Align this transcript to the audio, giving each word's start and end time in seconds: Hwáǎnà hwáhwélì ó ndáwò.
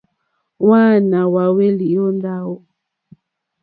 Hwáǎnà 0.63 1.19
hwáhwélì 1.31 1.87
ó 2.05 2.07
ndáwò. 2.15 2.55